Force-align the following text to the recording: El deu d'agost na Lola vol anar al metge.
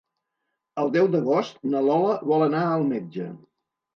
El 0.83 0.87
deu 0.95 1.09
d'agost 1.15 1.59
na 1.73 1.83
Lola 1.87 2.15
vol 2.31 2.45
anar 2.45 2.65
al 2.69 2.89
metge. 2.95 3.29